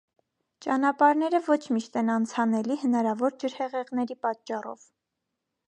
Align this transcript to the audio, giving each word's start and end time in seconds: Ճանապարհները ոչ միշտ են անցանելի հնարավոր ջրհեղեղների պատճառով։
Ճանապարհները 0.65 1.41
ոչ 1.47 1.57
միշտ 1.75 1.99
են 2.01 2.09
անցանելի 2.13 2.79
հնարավոր 2.85 3.39
ջրհեղեղների 3.45 4.19
պատճառով։ 4.27 4.85